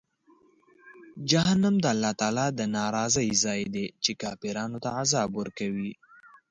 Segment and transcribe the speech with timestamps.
[1.29, 5.91] جهنم د الله تعالی د ناراضۍ ځای دی، چې کافرانو ته عذاب ورکوي.